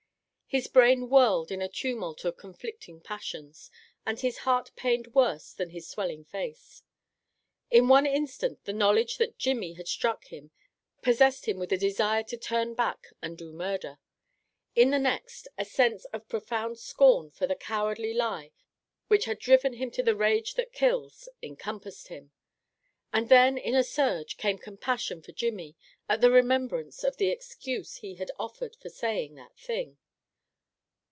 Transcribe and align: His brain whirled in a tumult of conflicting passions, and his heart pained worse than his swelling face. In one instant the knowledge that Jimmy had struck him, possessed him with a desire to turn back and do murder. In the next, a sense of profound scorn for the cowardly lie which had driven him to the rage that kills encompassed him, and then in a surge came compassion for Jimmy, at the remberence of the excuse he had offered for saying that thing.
His 0.53 0.67
brain 0.67 1.07
whirled 1.07 1.49
in 1.49 1.61
a 1.61 1.69
tumult 1.69 2.25
of 2.25 2.35
conflicting 2.35 2.99
passions, 2.99 3.71
and 4.05 4.19
his 4.19 4.39
heart 4.39 4.69
pained 4.75 5.15
worse 5.15 5.53
than 5.53 5.69
his 5.69 5.87
swelling 5.87 6.25
face. 6.25 6.83
In 7.69 7.87
one 7.87 8.05
instant 8.05 8.65
the 8.65 8.73
knowledge 8.73 9.15
that 9.17 9.37
Jimmy 9.37 9.75
had 9.75 9.87
struck 9.87 10.25
him, 10.25 10.51
possessed 11.01 11.47
him 11.47 11.57
with 11.57 11.71
a 11.71 11.77
desire 11.77 12.23
to 12.23 12.35
turn 12.35 12.73
back 12.73 13.13
and 13.21 13.37
do 13.37 13.53
murder. 13.53 13.97
In 14.75 14.89
the 14.89 14.99
next, 14.99 15.47
a 15.57 15.63
sense 15.63 16.03
of 16.11 16.27
profound 16.27 16.77
scorn 16.79 17.31
for 17.31 17.47
the 17.47 17.55
cowardly 17.55 18.13
lie 18.13 18.51
which 19.07 19.23
had 19.23 19.39
driven 19.39 19.75
him 19.75 19.89
to 19.91 20.03
the 20.03 20.17
rage 20.17 20.55
that 20.55 20.73
kills 20.73 21.29
encompassed 21.41 22.09
him, 22.09 22.33
and 23.13 23.29
then 23.29 23.57
in 23.57 23.73
a 23.73 23.85
surge 23.85 24.35
came 24.35 24.57
compassion 24.57 25.21
for 25.21 25.31
Jimmy, 25.31 25.77
at 26.09 26.19
the 26.19 26.29
remberence 26.29 27.05
of 27.05 27.15
the 27.15 27.29
excuse 27.29 27.99
he 27.99 28.15
had 28.15 28.31
offered 28.37 28.75
for 28.75 28.89
saying 28.89 29.35
that 29.35 29.57
thing. 29.57 29.97